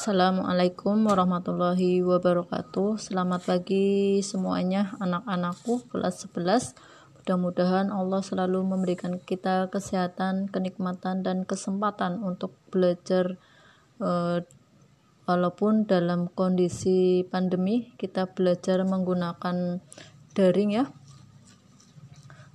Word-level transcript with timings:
Assalamualaikum 0.00 1.12
warahmatullahi 1.12 2.00
wabarakatuh. 2.00 2.96
Selamat 2.96 3.44
pagi 3.44 4.16
semuanya 4.24 4.96
anak-anakku 4.96 5.92
kelas 5.92 6.24
11 6.24 6.72
Mudah-mudahan 7.20 7.92
Allah 7.92 8.24
selalu 8.24 8.64
memberikan 8.64 9.20
kita 9.20 9.68
kesehatan, 9.68 10.48
kenikmatan, 10.48 11.20
dan 11.20 11.44
kesempatan 11.44 12.24
untuk 12.24 12.56
belajar 12.72 13.36
eh, 14.00 14.40
Walaupun 15.28 15.84
dalam 15.84 16.32
kondisi 16.32 17.20
pandemi 17.28 17.92
kita 18.00 18.24
belajar 18.32 18.80
menggunakan 18.88 19.84
daring 20.32 20.80
ya. 20.80 20.88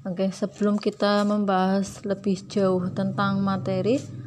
Oke, 0.01 0.33
sebelum 0.33 0.81
kita 0.81 1.21
membahas 1.29 2.09
lebih 2.09 2.41
jauh 2.49 2.89
tentang 2.89 3.37
materi, 3.45 4.24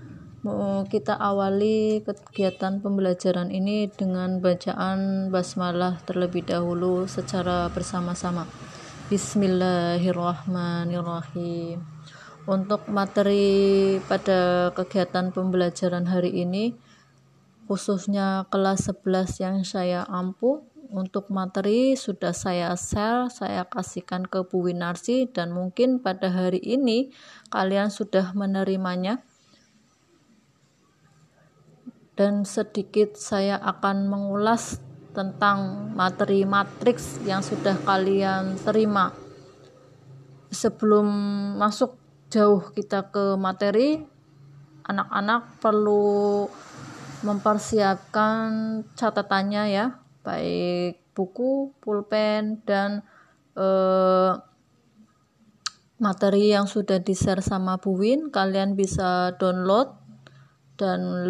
kita 0.88 1.20
awali 1.20 2.00
kegiatan 2.00 2.80
pembelajaran 2.80 3.52
ini 3.52 3.92
dengan 3.92 4.40
bacaan 4.40 5.28
basmalah 5.28 6.00
terlebih 6.08 6.48
dahulu 6.48 7.04
secara 7.04 7.68
bersama-sama. 7.68 8.48
Bismillahirrahmanirrahim. 9.12 11.84
Untuk 12.48 12.88
materi 12.88 14.00
pada 14.08 14.72
kegiatan 14.72 15.36
pembelajaran 15.36 16.08
hari 16.08 16.32
ini 16.44 16.72
khususnya 17.68 18.48
kelas 18.48 18.88
11 18.88 19.44
yang 19.44 19.60
saya 19.68 20.08
ampuh 20.08 20.64
untuk 20.88 21.28
materi 21.28 22.00
sudah 22.00 22.32
saya 22.32 22.72
share, 22.72 23.28
saya 23.28 23.68
kasihkan 23.68 24.24
ke 24.24 24.48
Bu 24.48 24.64
Winarsi 24.64 25.28
dan 25.28 25.52
mungkin 25.52 26.00
pada 26.00 26.32
hari 26.32 26.64
ini 26.64 27.12
kalian 27.52 27.92
sudah 27.92 28.32
menerimanya 28.32 29.20
dan 32.18 32.42
sedikit 32.42 33.14
saya 33.14 33.62
akan 33.62 34.10
mengulas 34.10 34.82
tentang 35.14 35.90
materi 35.94 36.42
matriks 36.42 37.22
yang 37.22 37.46
sudah 37.46 37.78
kalian 37.86 38.58
terima. 38.58 39.14
Sebelum 40.50 41.06
masuk 41.62 41.94
jauh 42.26 42.74
kita 42.74 43.14
ke 43.14 43.38
materi, 43.38 44.02
anak-anak 44.82 45.62
perlu 45.62 46.50
mempersiapkan 47.22 48.82
catatannya 48.98 49.64
ya, 49.70 49.86
baik 50.26 51.14
buku, 51.14 51.70
pulpen 51.78 52.66
dan 52.66 53.06
eh, 53.54 54.32
materi 56.02 56.50
yang 56.50 56.66
sudah 56.66 56.98
di-share 56.98 57.42
sama 57.42 57.78
Bu 57.78 57.94
Win, 57.94 58.34
kalian 58.34 58.74
bisa 58.74 59.34
download 59.38 59.97
dan 60.78 61.26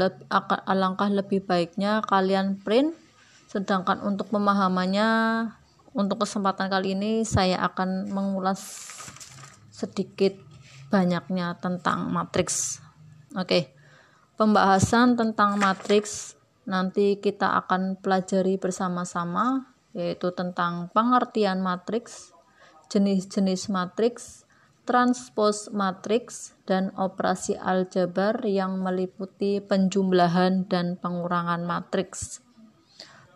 alangkah 0.68 1.08
lebih 1.08 1.42
baiknya 1.42 2.04
kalian 2.04 2.60
print. 2.60 2.92
Sedangkan 3.48 4.04
untuk 4.04 4.28
pemahamannya 4.28 5.08
untuk 5.96 6.22
kesempatan 6.22 6.68
kali 6.68 6.92
ini 6.92 7.24
saya 7.24 7.64
akan 7.64 8.12
mengulas 8.12 8.60
sedikit 9.72 10.36
banyaknya 10.92 11.56
tentang 11.58 12.12
matriks. 12.12 12.84
Oke 13.32 13.78
pembahasan 14.38 15.18
tentang 15.18 15.58
matriks 15.58 16.38
nanti 16.62 17.18
kita 17.18 17.58
akan 17.58 17.98
pelajari 17.98 18.54
bersama-sama 18.56 19.74
yaitu 19.92 20.30
tentang 20.30 20.94
pengertian 20.94 21.58
matriks 21.58 22.30
jenis-jenis 22.86 23.66
matriks 23.68 24.46
transpose 24.88 25.68
matriks, 25.68 26.56
dan 26.64 26.96
operasi 26.96 27.60
aljabar 27.60 28.40
yang 28.48 28.80
meliputi 28.80 29.60
penjumlahan 29.60 30.64
dan 30.64 30.96
pengurangan 30.96 31.60
matriks. 31.68 32.40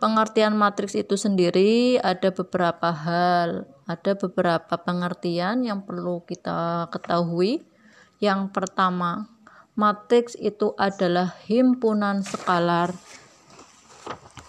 Pengertian 0.01 0.57
matriks 0.57 0.97
itu 0.97 1.21
sendiri 1.21 2.01
ada 2.01 2.33
beberapa 2.33 2.89
hal, 2.89 3.69
ada 3.85 4.13
beberapa 4.17 4.81
pengertian 4.81 5.61
yang 5.61 5.85
perlu 5.85 6.25
kita 6.25 6.89
ketahui. 6.89 7.61
Yang 8.17 8.49
pertama, 8.57 9.29
matriks 9.77 10.33
itu 10.41 10.73
adalah 10.81 11.37
himpunan 11.45 12.25
skalar 12.25 12.97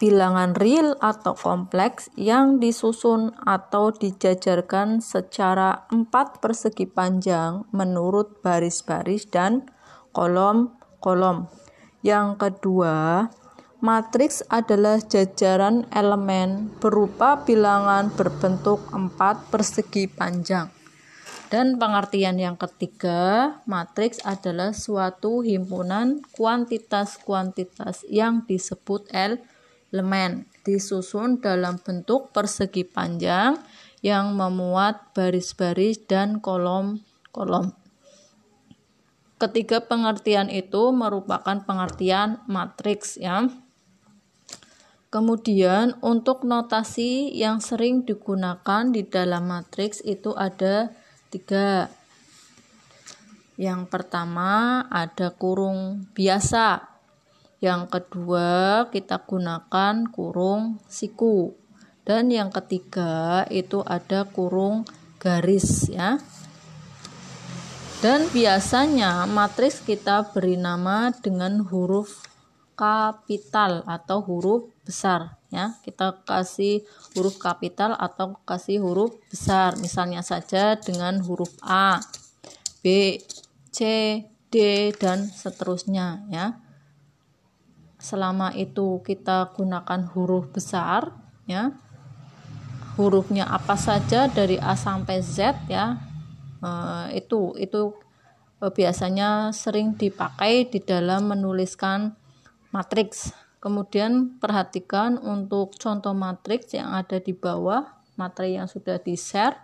bilangan 0.04 0.52
real 0.60 1.00
atau 1.00 1.32
kompleks 1.32 2.12
yang 2.20 2.60
disusun 2.60 3.32
atau 3.40 3.96
dijajarkan 3.96 5.00
secara 5.00 5.88
empat 5.96 6.44
persegi 6.44 6.84
panjang 6.92 7.64
menurut 7.72 8.44
baris-baris 8.44 9.32
dan 9.32 9.64
kolom-kolom. 10.12 11.48
Yang 12.04 12.36
kedua, 12.36 13.32
matriks 13.80 14.44
adalah 14.52 15.00
jajaran 15.00 15.88
elemen 15.96 16.76
berupa 16.84 17.40
bilangan 17.48 18.12
berbentuk 18.12 18.84
empat 18.92 19.48
persegi 19.56 20.12
panjang. 20.12 20.68
Dan 21.48 21.80
pengertian 21.80 22.36
yang 22.36 22.60
ketiga, 22.60 23.56
matriks 23.64 24.20
adalah 24.28 24.76
suatu 24.76 25.48
himpunan 25.48 26.20
kuantitas-kuantitas 26.36 28.04
yang 28.12 28.44
disebut 28.44 29.08
L 29.16 29.40
elemen 29.94 30.50
disusun 30.66 31.38
dalam 31.38 31.78
bentuk 31.78 32.34
persegi 32.34 32.82
panjang 32.82 33.62
yang 34.02 34.34
memuat 34.34 35.14
baris-baris 35.14 36.02
dan 36.10 36.42
kolom-kolom. 36.42 37.78
Ketiga 39.38 39.86
pengertian 39.86 40.50
itu 40.50 40.90
merupakan 40.96 41.62
pengertian 41.62 42.42
matriks 42.50 43.22
ya. 43.22 43.46
Kemudian 45.14 45.94
untuk 46.02 46.42
notasi 46.42 47.30
yang 47.38 47.62
sering 47.62 48.02
digunakan 48.02 48.90
di 48.90 49.06
dalam 49.06 49.46
matriks 49.46 50.02
itu 50.02 50.34
ada 50.34 50.90
tiga. 51.30 51.94
Yang 53.62 53.94
pertama 53.94 54.82
ada 54.90 55.30
kurung 55.30 56.10
biasa 56.18 56.93
yang 57.64 57.88
kedua, 57.88 58.92
kita 58.92 59.24
gunakan 59.24 60.04
kurung 60.12 60.84
siku. 60.92 61.56
Dan 62.04 62.28
yang 62.28 62.52
ketiga 62.52 63.48
itu 63.48 63.80
ada 63.88 64.28
kurung 64.28 64.84
garis 65.16 65.88
ya. 65.88 66.20
Dan 68.04 68.28
biasanya 68.36 69.24
matriks 69.32 69.80
kita 69.80 70.28
beri 70.36 70.60
nama 70.60 71.16
dengan 71.16 71.64
huruf 71.64 72.28
kapital 72.76 73.88
atau 73.88 74.20
huruf 74.20 74.68
besar 74.84 75.40
ya. 75.48 75.80
Kita 75.88 76.20
kasih 76.28 76.84
huruf 77.16 77.40
kapital 77.40 77.96
atau 77.96 78.44
kasih 78.44 78.84
huruf 78.84 79.16
besar. 79.32 79.80
Misalnya 79.80 80.20
saja 80.20 80.76
dengan 80.76 81.24
huruf 81.24 81.56
A, 81.64 82.04
B, 82.84 83.24
C, 83.72 83.80
D 84.52 84.92
dan 85.00 85.32
seterusnya 85.32 86.28
ya 86.28 86.63
selama 88.04 88.52
itu 88.52 89.00
kita 89.08 89.56
gunakan 89.56 90.12
huruf 90.12 90.52
besar 90.52 91.16
ya. 91.48 91.72
Hurufnya 93.00 93.48
apa 93.48 93.80
saja 93.80 94.28
dari 94.28 94.60
A 94.60 94.76
sampai 94.76 95.24
Z 95.24 95.56
ya. 95.72 96.04
E, 96.60 96.70
itu 97.16 97.56
itu 97.56 97.96
e, 98.60 98.68
biasanya 98.68 99.56
sering 99.56 99.96
dipakai 99.96 100.68
di 100.68 100.84
dalam 100.84 101.32
menuliskan 101.32 102.12
matriks. 102.76 103.32
Kemudian 103.64 104.36
perhatikan 104.44 105.16
untuk 105.16 105.80
contoh 105.80 106.12
matriks 106.12 106.76
yang 106.76 106.92
ada 106.92 107.24
di 107.24 107.32
bawah 107.32 107.88
materi 108.20 108.60
yang 108.60 108.68
sudah 108.68 109.00
di 109.00 109.16
share 109.16 109.56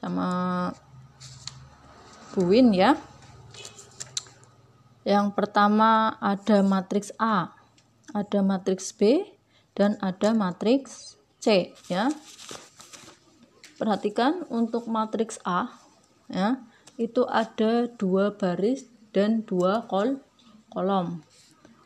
sama 0.00 0.72
Buin 2.32 2.72
ya. 2.72 2.96
Yang 5.04 5.36
pertama 5.36 6.16
ada 6.16 6.64
matriks 6.64 7.12
A 7.20 7.61
ada 8.12 8.44
matriks 8.44 8.92
B 8.92 9.24
dan 9.76 9.96
ada 10.00 10.36
matriks 10.36 11.16
C 11.40 11.72
ya. 11.88 12.12
Perhatikan 13.80 14.46
untuk 14.52 14.86
matriks 14.86 15.42
A 15.42 15.72
ya, 16.30 16.62
itu 17.00 17.26
ada 17.26 17.90
dua 17.98 18.32
baris 18.32 18.86
dan 19.10 19.42
dua 19.42 19.84
kol 19.90 20.22
kolom. 20.70 21.20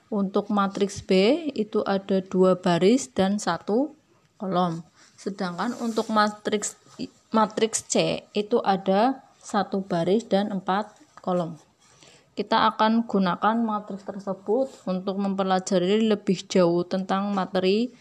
Untuk 0.07 0.53
matriks 0.53 1.03
B 1.03 1.43
itu 1.57 1.83
ada 1.83 2.23
dua 2.23 2.55
baris 2.55 3.11
dan 3.11 3.43
satu 3.43 3.97
kolom. 4.39 4.85
Sedangkan 5.17 5.75
untuk 5.81 6.13
matriks 6.13 6.77
matriks 7.35 7.83
C 7.89 8.27
itu 8.37 8.61
ada 8.63 9.25
satu 9.41 9.83
baris 9.83 10.27
dan 10.29 10.53
empat 10.53 10.95
kolom 11.25 11.66
kita 12.37 12.69
akan 12.69 13.09
gunakan 13.09 13.57
matriks 13.65 14.05
tersebut 14.05 14.69
untuk 14.85 15.17
mempelajari 15.17 16.05
lebih 16.05 16.45
jauh 16.45 16.85
tentang 16.85 17.33
materi 17.33 17.97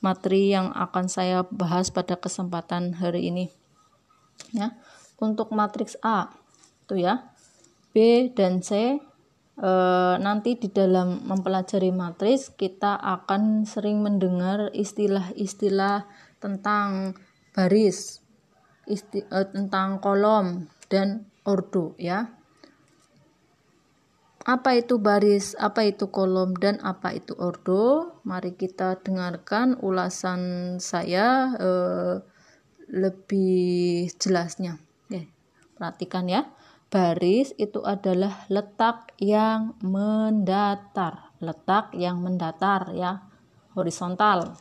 materi 0.00 0.52
yang 0.52 0.72
akan 0.72 1.08
saya 1.08 1.48
bahas 1.48 1.88
pada 1.88 2.20
kesempatan 2.20 2.96
hari 3.00 3.32
ini. 3.32 3.46
Ya. 4.52 4.76
Untuk 5.16 5.48
matriks 5.52 5.96
A 6.04 6.28
itu 6.84 7.00
ya. 7.00 7.32
B 7.96 8.28
dan 8.34 8.60
C 8.60 9.00
e, 9.56 9.70
nanti 10.20 10.58
di 10.58 10.68
dalam 10.68 11.24
mempelajari 11.24 11.88
matriks 11.94 12.52
kita 12.52 12.98
akan 12.98 13.64
sering 13.64 14.02
mendengar 14.02 14.68
istilah-istilah 14.74 16.04
tentang 16.42 17.16
baris, 17.54 18.20
isti, 18.84 19.24
e, 19.24 19.38
tentang 19.54 20.02
kolom 20.02 20.68
dan 20.90 21.30
ordo 21.46 21.96
ya. 21.96 22.33
Apa 24.44 24.76
itu 24.76 25.00
baris, 25.00 25.56
apa 25.56 25.88
itu 25.88 26.12
kolom, 26.12 26.52
dan 26.52 26.76
apa 26.84 27.16
itu 27.16 27.32
ordo? 27.40 28.12
Mari 28.28 28.52
kita 28.52 29.00
dengarkan 29.00 29.80
ulasan 29.80 30.76
saya 30.84 31.56
e, 31.56 31.70
lebih 32.92 34.12
jelasnya. 34.20 34.76
Oke, 35.08 35.32
perhatikan 35.80 36.28
ya. 36.28 36.52
Baris 36.92 37.56
itu 37.56 37.80
adalah 37.88 38.44
letak 38.52 39.16
yang 39.16 39.80
mendatar, 39.80 41.32
letak 41.40 41.96
yang 41.96 42.20
mendatar 42.20 42.92
ya, 42.92 43.24
horizontal. 43.72 44.60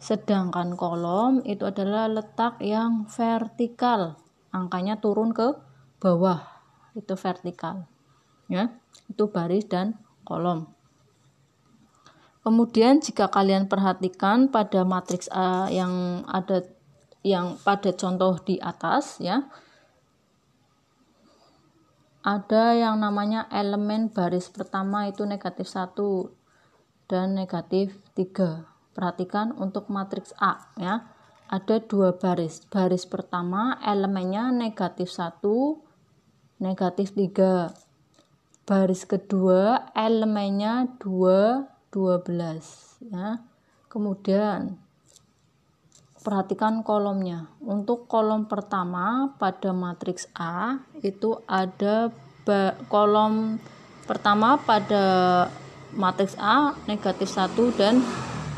Sedangkan 0.00 0.80
kolom 0.80 1.44
itu 1.44 1.68
adalah 1.68 2.08
letak 2.08 2.64
yang 2.64 3.04
vertikal, 3.04 4.16
angkanya 4.48 4.96
turun 4.96 5.36
ke 5.36 5.60
bawah, 6.00 6.40
itu 6.96 7.12
vertikal 7.20 7.84
ya 8.46 8.74
itu 9.06 9.30
baris 9.30 9.66
dan 9.66 9.98
kolom. 10.26 10.70
Kemudian 12.46 13.02
jika 13.02 13.26
kalian 13.26 13.66
perhatikan 13.66 14.54
pada 14.54 14.86
matriks 14.86 15.26
A 15.34 15.66
yang 15.66 16.22
ada 16.30 16.62
yang 17.26 17.58
pada 17.58 17.90
contoh 17.90 18.38
di 18.38 18.62
atas 18.62 19.18
ya 19.18 19.50
ada 22.22 22.74
yang 22.74 23.02
namanya 23.02 23.50
elemen 23.50 24.14
baris 24.14 24.46
pertama 24.46 25.10
itu 25.10 25.26
negatif 25.26 25.66
1 25.66 25.98
dan 27.10 27.34
negatif 27.34 27.98
3 28.14 28.94
perhatikan 28.94 29.50
untuk 29.58 29.90
matriks 29.90 30.30
A 30.38 30.70
ya 30.78 31.06
ada 31.46 31.78
dua 31.78 32.14
baris. 32.18 32.62
Baris 32.66 33.06
pertama 33.06 33.78
elemennya 33.82 34.50
negatif 34.50 35.10
1 35.10 35.42
negatif 36.58 37.14
3 37.14 37.85
baris 38.66 39.06
kedua 39.06 39.94
elemennya 39.94 40.98
2 40.98 41.94
12 41.94 43.14
ya. 43.14 43.40
Kemudian 43.86 44.76
perhatikan 46.20 46.82
kolomnya. 46.82 47.46
Untuk 47.62 48.10
kolom 48.10 48.50
pertama 48.50 49.30
pada 49.38 49.70
matriks 49.70 50.26
A 50.34 50.82
itu 51.00 51.38
ada 51.46 52.10
kolom 52.90 53.62
pertama 54.10 54.58
pada 54.58 55.46
matriks 55.94 56.34
A 56.42 56.74
negatif 56.90 57.30
1 57.30 57.54
dan 57.78 58.02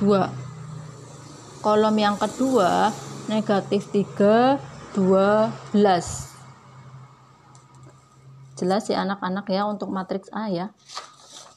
2 0.01 0.49
kolom 1.61 1.97
yang 1.99 2.17
kedua 2.17 2.89
negatif 3.29 3.93
3 3.93 4.57
12 4.97 6.38
jelas 8.59 8.91
ya 8.91 9.07
anak-anak 9.07 9.47
ya 9.47 9.63
untuk 9.71 9.95
matriks 9.95 10.27
A 10.35 10.51
ya. 10.51 10.75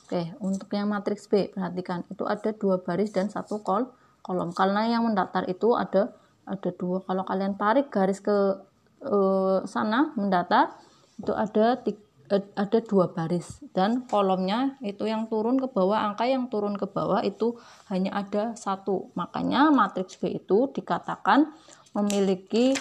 Oke 0.06 0.38
untuk 0.38 0.70
yang 0.70 0.94
matriks 0.94 1.26
B 1.26 1.50
perhatikan. 1.50 2.06
Itu 2.14 2.30
ada 2.30 2.54
dua 2.54 2.78
baris 2.78 3.10
dan 3.10 3.34
satu 3.34 3.66
kol 3.66 3.90
kolom. 4.22 4.54
Karena 4.54 4.86
yang 4.86 5.10
mendatar 5.10 5.50
itu 5.50 5.74
ada 5.74 6.14
ada 6.46 6.70
dua. 6.78 7.02
Kalau 7.02 7.26
kalian 7.26 7.58
tarik 7.58 7.90
garis 7.90 8.22
ke 8.22 8.62
eh, 9.02 9.58
sana 9.66 10.14
mendatar 10.14 10.78
itu 11.18 11.34
ada 11.34 11.82
tiga, 11.82 12.02
eh, 12.30 12.46
ada 12.54 12.80
dua 12.86 13.10
baris. 13.10 13.66
Dan 13.74 14.06
kolomnya 14.06 14.78
itu 14.86 15.10
yang 15.10 15.26
turun 15.26 15.58
ke 15.58 15.68
bawah 15.72 15.98
angka 15.98 16.30
yang 16.30 16.48
turun 16.54 16.78
ke 16.78 16.86
bawah 16.86 17.26
itu 17.26 17.58
hanya 17.90 18.14
ada 18.14 18.54
satu. 18.54 19.10
Makanya 19.18 19.74
matriks 19.74 20.22
B 20.22 20.38
itu 20.38 20.70
dikatakan 20.70 21.50
memiliki 21.98 22.78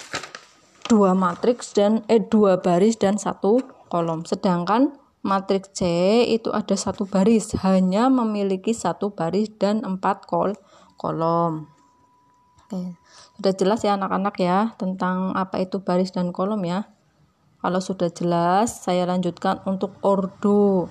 dua 0.90 1.14
matriks 1.14 1.70
dan 1.70 2.02
eh 2.10 2.18
dua 2.18 2.58
baris 2.58 2.98
dan 2.98 3.14
satu 3.14 3.79
kolom. 3.90 4.22
Sedangkan 4.22 4.94
matriks 5.26 5.74
C 5.74 5.82
itu 6.30 6.54
ada 6.54 6.78
satu 6.78 7.04
baris, 7.04 7.52
hanya 7.60 8.06
memiliki 8.06 8.70
satu 8.70 9.12
baris 9.12 9.50
dan 9.58 9.82
empat 9.82 10.30
kol 10.30 10.54
kolom. 10.94 11.66
Oke, 12.64 12.94
sudah 13.36 13.52
jelas 13.58 13.82
ya 13.82 13.98
anak-anak 13.98 14.38
ya 14.38 14.58
tentang 14.78 15.34
apa 15.34 15.58
itu 15.58 15.82
baris 15.82 16.14
dan 16.14 16.30
kolom 16.30 16.62
ya. 16.62 16.86
Kalau 17.60 17.82
sudah 17.82 18.08
jelas, 18.08 18.72
saya 18.86 19.04
lanjutkan 19.04 19.60
untuk 19.68 19.92
ordo. 20.00 20.88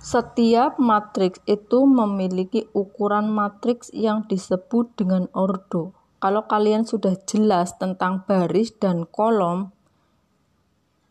Setiap 0.00 0.80
matriks 0.80 1.44
itu 1.44 1.84
memiliki 1.84 2.66
ukuran 2.72 3.28
matriks 3.28 3.92
yang 3.92 4.24
disebut 4.24 4.96
dengan 4.96 5.28
ordo 5.36 5.99
kalau 6.20 6.44
kalian 6.44 6.84
sudah 6.84 7.16
jelas 7.24 7.80
tentang 7.80 8.28
baris 8.28 8.76
dan 8.76 9.08
kolom, 9.08 9.72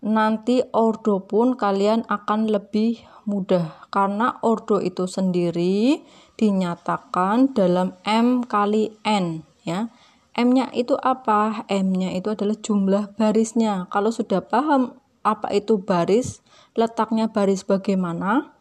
nanti 0.06 0.62
ordo 0.72 1.26
pun 1.26 1.58
kalian 1.58 2.08
akan 2.08 2.48
lebih 2.48 3.04
mudah 3.28 3.90
karena 3.92 4.40
ordo 4.46 4.80
itu 4.80 5.06
sendiri 5.06 6.06
dinyatakan 6.40 7.52
dalam 7.52 7.98
M 8.08 8.46
kali 8.46 8.96
N 9.04 9.44
ya. 9.66 9.92
M-nya 10.40 10.72
itu 10.72 10.96
apa? 10.96 11.68
M-nya 11.68 12.16
itu 12.16 12.32
adalah 12.32 12.56
jumlah 12.56 13.12
barisnya. 13.20 13.92
Kalau 13.92 14.08
sudah 14.08 14.40
paham 14.40 14.96
apa 15.20 15.52
itu 15.52 15.84
baris, 15.84 16.40
letaknya 16.80 17.28
baris 17.28 17.68
bagaimana, 17.68 18.56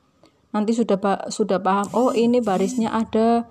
nanti 0.50 0.74
sudah 0.74 0.98
sudah 1.30 1.62
paham. 1.62 1.86
Oh 1.94 2.10
ini 2.10 2.42
barisnya 2.42 2.90
ada 2.90 3.46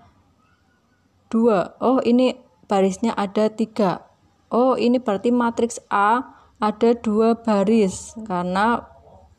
dua. 1.31 1.79
Oh 1.79 2.03
ini 2.03 2.46
barisnya 2.67 3.15
ada 3.15 3.49
tiga. 3.49 4.05
Oh, 4.47 4.79
ini 4.79 4.99
berarti 4.99 5.31
matriks 5.31 5.79
A 5.91 6.37
ada 6.57 6.95
dua 6.97 7.37
baris 7.37 8.15
karena 8.25 8.85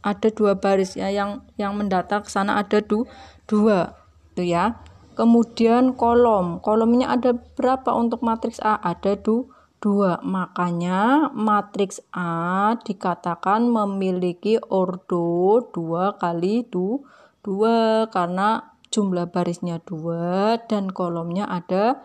ada 0.05 0.29
dua 0.31 0.55
baris 0.55 0.95
ya 0.95 1.11
yang 1.11 1.43
yang 1.59 1.75
mendatar 1.75 2.23
ke 2.23 2.31
sana 2.31 2.61
ada 2.61 2.81
du, 2.81 3.05
dua 3.45 3.99
itu 4.35 4.55
ya. 4.55 4.79
Kemudian 5.19 5.99
kolom, 5.99 6.63
kolomnya 6.63 7.11
ada 7.11 7.35
berapa 7.35 7.91
untuk 7.91 8.23
matriks 8.23 8.63
A? 8.63 8.79
Ada 8.79 9.19
du, 9.19 9.51
dua. 9.83 10.23
Makanya 10.23 11.35
matriks 11.35 11.99
A 12.15 12.79
dikatakan 12.79 13.67
memiliki 13.67 14.63
ordo 14.63 15.59
dua 15.75 16.15
kali 16.23 16.63
du, 16.71 17.03
dua 17.43 18.07
karena 18.15 18.79
jumlah 18.95 19.27
barisnya 19.35 19.83
dua 19.83 20.63
dan 20.71 20.95
kolomnya 20.95 21.51
ada 21.51 21.99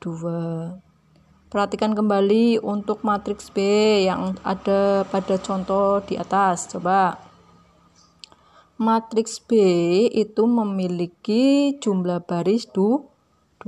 2. 0.00 1.48
Perhatikan 1.48 1.96
kembali 1.96 2.60
untuk 2.60 3.00
matriks 3.08 3.48
B 3.48 3.58
yang 4.04 4.36
ada 4.44 5.08
pada 5.08 5.40
contoh 5.40 6.04
di 6.04 6.20
atas. 6.20 6.68
Coba. 6.68 7.16
Matriks 8.76 9.40
B 9.42 9.56
itu 10.12 10.44
memiliki 10.44 11.74
jumlah 11.80 12.22
baris 12.28 12.68
2 12.68 13.64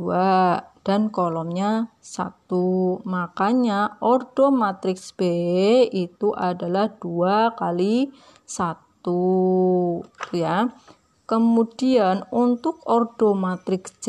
dan 0.84 1.08
kolomnya 1.08 1.90
1. 2.04 3.00
Makanya 3.08 3.96
ordo 4.04 4.52
matriks 4.52 5.16
B 5.16 5.24
itu 5.88 6.36
adalah 6.36 6.92
2 7.00 7.56
kali 7.56 8.12
1 8.44 10.04
ya. 10.36 10.68
Kemudian 11.30 12.26
untuk 12.34 12.82
ordo 12.90 13.38
matriks 13.38 13.94
C 14.02 14.06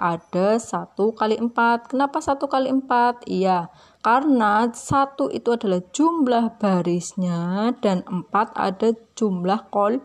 ada 0.00 0.56
1 0.56 0.96
kali 0.96 1.36
4. 1.36 1.92
Kenapa 1.92 2.24
1 2.24 2.40
kali 2.48 2.72
4? 2.72 3.28
Iya, 3.28 3.68
karena 4.00 4.72
1 4.72 5.28
itu 5.28 5.52
adalah 5.52 5.84
jumlah 5.92 6.56
barisnya 6.56 7.76
dan 7.84 8.00
4 8.00 8.32
ada 8.56 8.96
jumlah 9.12 9.68
kol 9.68 10.00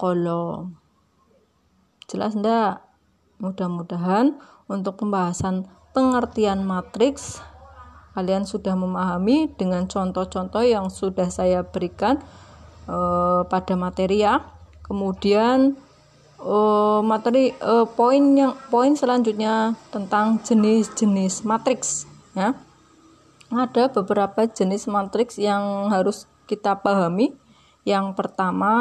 kolom. 0.00 0.80
Jelas 2.08 2.40
enggak? 2.40 2.88
Mudah-mudahan 3.36 4.40
untuk 4.72 4.96
pembahasan 4.96 5.68
pengertian 5.92 6.64
matriks 6.64 7.44
kalian 8.16 8.48
sudah 8.48 8.72
memahami 8.80 9.52
dengan 9.60 9.84
contoh-contoh 9.84 10.64
yang 10.64 10.88
sudah 10.88 11.28
saya 11.28 11.60
berikan 11.68 12.16
eh, 12.88 13.40
pada 13.44 13.76
materi 13.76 14.24
ya 14.24 14.61
kemudian 14.92 15.72
uh, 16.36 17.00
materi 17.00 17.56
uh, 17.64 17.88
poin 17.88 18.20
yang 18.36 18.52
poin 18.68 18.92
selanjutnya 18.92 19.72
tentang 19.88 20.36
jenis-jenis 20.44 21.48
matriks 21.48 22.04
ya. 22.36 22.52
Ada 23.48 23.88
beberapa 23.88 24.44
jenis 24.44 24.84
matriks 24.84 25.40
yang 25.40 25.88
harus 25.88 26.28
kita 26.44 26.84
pahami. 26.84 27.32
Yang 27.88 28.16
pertama 28.16 28.72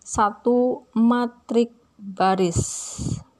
satu 0.00 0.88
matriks 0.96 1.76
baris. 1.96 2.60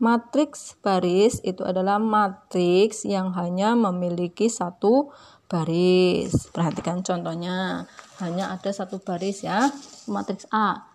Matriks 0.01 0.77
baris 0.81 1.41
itu 1.45 1.65
adalah 1.65 2.01
matriks 2.01 3.05
yang 3.05 3.37
hanya 3.37 3.77
memiliki 3.77 4.49
satu 4.49 5.13
baris. 5.45 6.49
Perhatikan 6.53 7.05
contohnya. 7.05 7.85
Hanya 8.17 8.55
ada 8.57 8.71
satu 8.73 8.97
baris 8.97 9.45
ya. 9.45 9.69
Matriks 10.09 10.49
A 10.49 10.92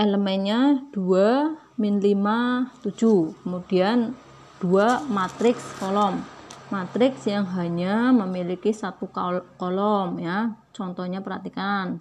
elemennya 0.00 0.88
2 0.96 1.76
min 1.76 2.00
5 2.00 2.88
7 2.88 3.44
kemudian 3.44 4.16
2 4.64 5.08
matriks 5.08 5.76
kolom. 5.76 6.24
Matriks 6.72 7.26
yang 7.26 7.48
hanya 7.56 8.12
memiliki 8.12 8.72
satu 8.72 9.08
kolom 9.56 10.20
ya. 10.20 10.56
Contohnya 10.72 11.20
perhatikan 11.20 12.00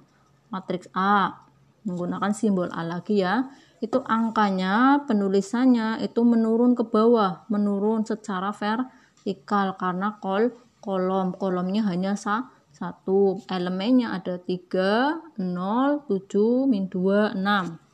matriks 0.52 0.88
A. 0.96 1.48
Menggunakan 1.88 2.32
simbol 2.36 2.68
A 2.72 2.84
lagi 2.84 3.24
ya. 3.24 3.48
Itu 3.80 4.04
angkanya 4.04 5.08
penulisannya 5.08 6.04
itu 6.04 6.22
menurun 6.28 6.76
ke 6.76 6.84
bawah. 6.84 7.48
Menurun 7.48 8.04
secara 8.04 8.52
vertikal 8.52 9.80
karena 9.80 10.20
kol 10.20 10.52
kolom. 10.84 11.32
Kolomnya 11.34 11.88
hanya 11.88 12.20
sa 12.20 12.52
satu. 12.76 13.40
Elemennya 13.48 14.12
ada 14.12 14.36
3 14.36 15.40
0 15.40 16.12
7 16.12 16.68
min 16.68 16.92
2 16.92 17.40
6 17.40 17.89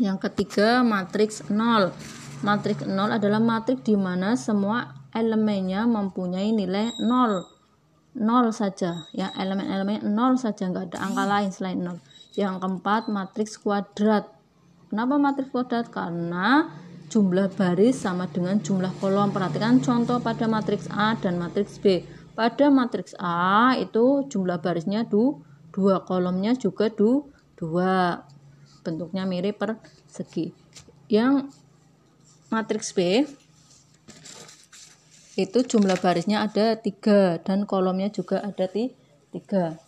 yang 0.00 0.16
ketiga 0.16 0.80
matriks 0.80 1.44
0 1.48 1.92
matriks 2.40 2.84
0 2.84 3.18
adalah 3.18 3.40
matriks 3.40 3.84
di 3.84 3.96
mana 3.96 4.36
semua 4.36 4.92
elemennya 5.12 5.84
mempunyai 5.84 6.50
nilai 6.52 6.96
0 6.98 7.52
0 8.12 8.52
saja. 8.52 9.08
Ya 9.16 9.32
elemen-elemen 9.32 10.04
0 10.04 10.36
saja 10.36 10.68
nggak 10.68 10.92
ada 10.92 10.98
angka 11.00 11.24
lain 11.24 11.50
selain 11.52 11.80
0 11.80 11.96
yang 12.36 12.60
keempat 12.60 13.08
matriks 13.08 13.56
kuadrat. 13.56 14.28
Kenapa 14.92 15.16
matriks 15.16 15.52
kuadrat? 15.52 15.88
Karena 15.88 16.68
jumlah 17.08 17.52
baris 17.56 18.04
sama 18.04 18.28
dengan 18.28 18.60
jumlah 18.60 18.92
kolom. 19.00 19.32
Perhatikan 19.32 19.80
contoh 19.80 20.20
pada 20.20 20.44
matriks 20.48 20.88
A 20.92 21.16
dan 21.16 21.40
matriks 21.40 21.80
B. 21.80 22.04
Pada 22.32 22.72
matriks 22.72 23.12
A 23.20 23.76
itu 23.76 24.24
jumlah 24.28 24.60
barisnya 24.60 25.04
du, 25.04 25.44
dua 25.72 26.04
kolomnya 26.04 26.56
juga 26.56 26.88
du, 26.88 27.28
dua 27.56 28.24
bentuknya 28.82 29.24
mirip 29.24 29.62
persegi 29.62 30.50
yang 31.06 31.48
matriks 32.50 32.92
B 32.92 33.24
itu 35.32 35.58
jumlah 35.64 35.96
barisnya 35.96 36.44
ada 36.44 36.76
tiga 36.76 37.40
dan 37.40 37.64
kolomnya 37.64 38.12
juga 38.12 38.44
ada 38.44 38.68
tiga. 38.68 39.80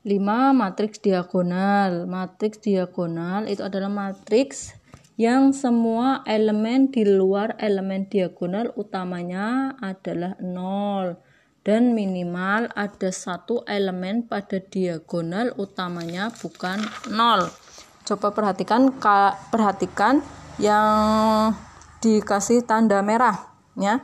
5 0.00 0.16
matriks 0.56 1.02
diagonal. 1.02 2.06
Matriks 2.06 2.62
diagonal 2.62 3.50
itu 3.50 3.60
adalah 3.66 3.90
matriks 3.90 4.78
yang 5.20 5.52
semua 5.52 6.24
elemen 6.24 6.88
di 6.88 7.04
luar 7.04 7.58
elemen 7.60 8.08
diagonal 8.08 8.72
utamanya 8.78 9.76
adalah 9.82 10.38
0 10.40 11.29
dan 11.66 11.92
minimal 11.92 12.72
ada 12.72 13.10
satu 13.12 13.64
elemen 13.68 14.24
pada 14.24 14.60
diagonal 14.60 15.52
utamanya 15.60 16.32
bukan 16.40 16.80
0 17.08 17.70
coba 18.10 18.34
perhatikan 18.34 18.90
perhatikan 19.54 20.18
yang 20.58 21.54
dikasih 22.02 22.66
tanda 22.66 23.04
merah 23.06 23.54
ya. 23.78 24.02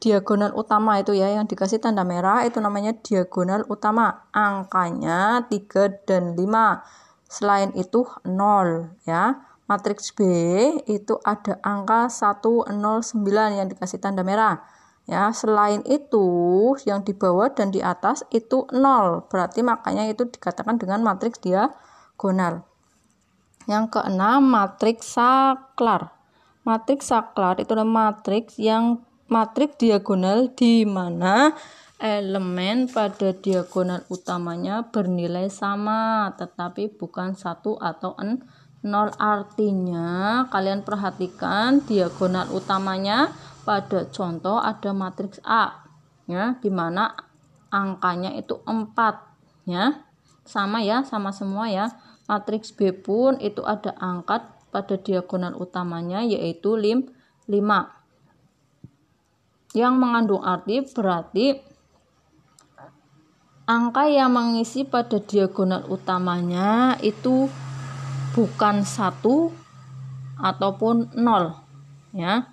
Diagonal 0.00 0.56
utama 0.56 0.96
itu 0.96 1.12
ya 1.12 1.28
yang 1.28 1.44
dikasih 1.44 1.76
tanda 1.76 2.08
merah 2.08 2.48
itu 2.48 2.56
namanya 2.56 2.96
diagonal 2.96 3.68
utama. 3.68 4.30
Angkanya 4.32 5.44
3 5.44 6.08
dan 6.08 6.32
5 6.32 6.80
selain 7.28 7.68
itu 7.76 8.08
0 8.24 8.96
ya. 9.04 9.44
Matriks 9.68 10.10
B 10.16 10.24
itu 10.88 11.14
ada 11.22 11.60
angka 11.62 12.08
109 12.08 12.72
yang 13.54 13.68
dikasih 13.70 14.00
tanda 14.02 14.24
merah 14.24 14.64
ya 15.10 15.34
selain 15.34 15.82
itu 15.90 16.22
yang 16.86 17.02
di 17.02 17.10
bawah 17.10 17.50
dan 17.50 17.74
di 17.74 17.82
atas 17.82 18.22
itu 18.30 18.70
0 18.70 19.26
berarti 19.26 19.66
makanya 19.66 20.06
itu 20.06 20.30
dikatakan 20.30 20.78
dengan 20.78 21.02
matriks 21.02 21.42
diagonal. 21.42 22.62
Yang 23.66 23.98
keenam 23.98 24.46
matriks 24.46 25.18
saklar. 25.18 26.14
Matriks 26.62 27.10
saklar 27.10 27.58
itu 27.58 27.74
adalah 27.74 28.14
matriks 28.14 28.54
yang 28.62 29.02
matriks 29.26 29.82
diagonal 29.82 30.54
di 30.54 30.86
mana 30.86 31.58
elemen 31.98 32.86
pada 32.86 33.34
diagonal 33.34 34.06
utamanya 34.08 34.88
bernilai 34.88 35.50
sama 35.50 36.30
tetapi 36.38 36.94
bukan 36.94 37.34
satu 37.34 37.82
atau 37.82 38.14
n 38.22 38.46
nol. 38.86 39.10
Artinya 39.18 40.46
kalian 40.54 40.86
perhatikan 40.86 41.82
diagonal 41.84 42.46
utamanya 42.54 43.34
pada 43.62 44.08
contoh 44.08 44.58
ada 44.58 44.90
matriks 44.92 45.40
A 45.44 45.84
ya 46.30 46.56
di 46.58 46.70
mana 46.72 47.14
angkanya 47.70 48.34
itu 48.34 48.58
4 48.66 49.68
ya. 49.70 50.04
Sama 50.44 50.82
ya 50.82 51.06
sama 51.06 51.30
semua 51.30 51.70
ya. 51.70 51.90
Matriks 52.26 52.70
B 52.74 52.94
pun 52.94 53.38
itu 53.42 53.62
ada 53.66 53.94
angkat 53.98 54.46
pada 54.70 54.94
diagonal 54.94 55.58
utamanya 55.58 56.22
yaitu 56.22 56.78
lim 56.78 57.10
5 57.50 58.00
yang 59.74 59.98
mengandung 59.98 60.42
arti 60.42 60.82
berarti 60.82 61.62
angka 63.70 64.10
yang 64.10 64.34
mengisi 64.34 64.82
pada 64.82 65.22
diagonal 65.22 65.86
utamanya 65.86 66.98
itu 67.02 67.46
bukan 68.34 68.82
satu 68.82 69.54
ataupun 70.38 71.14
nol 71.18 71.54
ya 72.14 72.50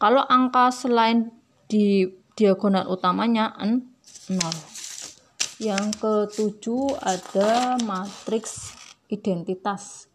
kalau 0.00 0.24
angka 0.24 0.72
selain 0.72 1.28
di 1.68 2.08
diagonal 2.32 2.88
utamanya 2.88 3.52
n 3.60 3.84
nol. 4.32 4.56
Yang 5.60 6.00
ketujuh 6.00 6.96
ada 7.04 7.76
matriks 7.84 8.72
identitas. 9.12 10.08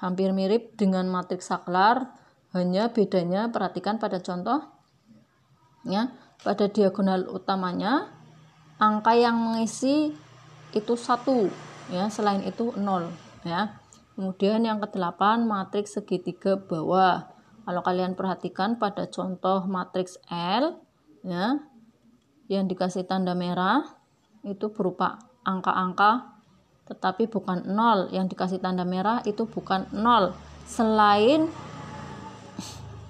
Hampir 0.00 0.32
mirip 0.32 0.80
dengan 0.80 1.12
matriks 1.12 1.52
saklar 1.52 2.08
hanya 2.56 2.88
bedanya 2.88 3.52
perhatikan 3.52 4.00
pada 4.00 4.24
contoh 4.24 4.64
ya. 5.84 6.16
Pada 6.40 6.72
diagonal 6.72 7.28
utamanya 7.28 8.08
angka 8.80 9.12
yang 9.12 9.36
mengisi 9.36 10.16
itu 10.72 10.94
satu 10.96 11.52
ya 11.92 12.08
selain 12.08 12.40
itu 12.48 12.72
nol 12.80 13.12
ya. 13.44 13.76
Kemudian 14.16 14.64
yang 14.64 14.80
kedelapan 14.80 15.44
matriks 15.44 16.00
segitiga 16.00 16.56
bawah 16.56 17.35
kalau 17.66 17.82
kalian 17.82 18.14
perhatikan 18.14 18.78
pada 18.78 19.10
contoh 19.10 19.66
matriks 19.66 20.22
L 20.30 20.78
ya 21.26 21.58
yang 22.46 22.70
dikasih 22.70 23.10
tanda 23.10 23.34
merah 23.34 23.82
itu 24.46 24.70
berupa 24.70 25.18
angka-angka 25.42 26.36
tetapi 26.86 27.26
bukan 27.26 27.66
nol. 27.66 28.08
Yang 28.14 28.34
dikasih 28.34 28.62
tanda 28.62 28.86
merah 28.86 29.20
itu 29.26 29.44
bukan 29.44 29.90
nol. 29.90 30.32
Selain 30.66 31.50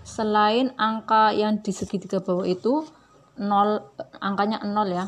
selain 0.00 0.72
angka 0.80 1.36
yang 1.36 1.60
di 1.60 1.76
segitiga 1.76 2.24
bawah 2.24 2.48
itu 2.48 2.88
nol 3.36 3.84
angkanya 4.16 4.64
nol 4.64 4.88
ya. 4.88 5.06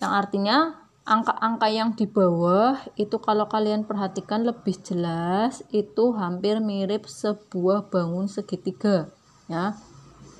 Yang 0.00 0.12
artinya 0.16 0.56
angka-angka 1.02 1.66
yang 1.66 1.98
di 1.98 2.06
bawah 2.06 2.78
itu 2.94 3.18
kalau 3.18 3.50
kalian 3.50 3.82
perhatikan 3.82 4.46
lebih 4.46 4.78
jelas 4.86 5.66
itu 5.74 6.14
hampir 6.14 6.62
mirip 6.62 7.10
sebuah 7.10 7.90
bangun 7.90 8.30
segitiga 8.30 9.10
ya. 9.50 9.74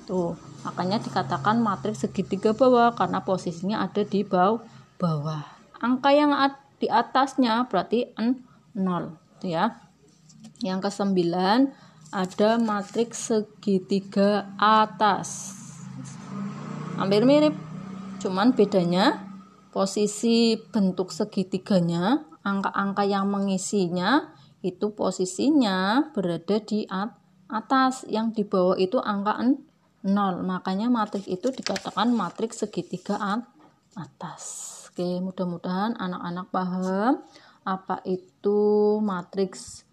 Tuh 0.07 0.35
makanya 0.63 0.99
dikatakan 1.03 1.59
matriks 1.59 2.07
segitiga 2.07 2.55
bawah 2.55 2.95
karena 2.95 3.23
posisinya 3.23 3.83
ada 3.83 4.03
di 4.07 4.23
bawah 4.23 4.63
bawah. 4.99 5.43
Angka 5.83 6.15
yang 6.15 6.31
di 6.79 6.87
atasnya 6.87 7.67
berarti 7.67 8.15
n 8.15 8.47
0 8.71 9.43
ya. 9.43 9.83
Yang 10.63 10.79
kesembilan 10.87 11.75
ada 12.15 12.55
matriks 12.55 13.31
segitiga 13.31 14.47
atas. 14.55 15.59
Hampir 16.95 17.27
mirip 17.27 17.55
cuman 18.23 18.55
bedanya 18.55 19.32
posisi 19.73 20.53
bentuk 20.55 21.09
segitiganya 21.09 22.21
angka-angka 22.45 23.03
yang 23.09 23.25
mengisinya 23.27 24.37
itu 24.61 24.93
posisinya 24.93 26.09
berada 26.13 26.61
di 26.61 26.85
atas. 27.49 28.05
Yang 28.05 28.27
di 28.37 28.43
bawah 28.45 28.77
itu 28.77 29.01
angka 29.01 29.41
0 29.41 30.45
makanya 30.45 30.93
matriks 30.93 31.25
itu 31.25 31.49
dikatakan 31.49 32.13
matriks 32.13 32.61
segitiga 32.61 33.17
atas. 33.97 34.43
Oke 34.93 35.17
mudah-mudahan 35.17 35.97
anak-anak 35.97 36.47
paham 36.53 37.25
apa 37.65 38.03
itu 38.05 39.01
matriks 39.01 39.89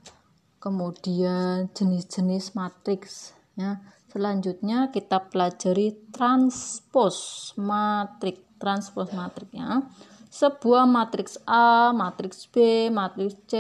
kemudian 0.61 1.73
jenis-jenis 1.73 2.53
matriks 2.53 3.33
ya. 3.57 3.81
Selanjutnya 4.11 4.91
kita 4.91 5.31
pelajari 5.31 6.11
transpose 6.11 7.55
matrik 7.55 8.50
transpose 8.61 9.17
matriknya 9.17 9.89
sebuah 10.31 10.87
matriks 10.87 11.43
A, 11.43 11.91
matriks 11.91 12.47
B, 12.47 12.87
matriks 12.87 13.35
C, 13.51 13.53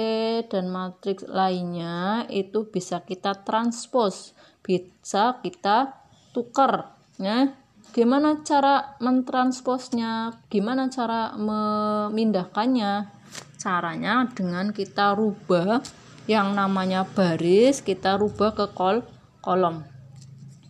dan 0.46 0.70
matriks 0.70 1.26
lainnya 1.26 2.24
itu 2.30 2.62
bisa 2.70 3.02
kita 3.02 3.42
transpose, 3.42 4.38
bisa 4.62 5.42
kita 5.42 5.98
tukar, 6.30 6.94
ya. 7.18 7.58
gimana 7.90 8.46
cara 8.46 8.94
mentransposnya 9.02 10.46
gimana 10.46 10.86
cara 10.86 11.34
memindahkannya? 11.34 13.18
Caranya 13.58 14.30
dengan 14.30 14.70
kita 14.70 15.18
rubah 15.18 15.82
yang 16.30 16.54
namanya 16.54 17.02
baris 17.02 17.82
kita 17.82 18.14
rubah 18.14 18.54
ke 18.54 18.70
kol 18.78 19.02
kolom. 19.42 19.82